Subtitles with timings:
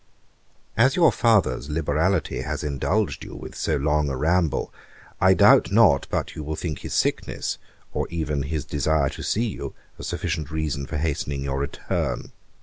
[0.75, 4.73] 'As your father's liberality has indulged you with so long a ramble,
[5.19, 7.59] I doubt not but you will think his sickness,
[7.93, 12.31] or even his desire to see you, a sufficient reason for hastening your return.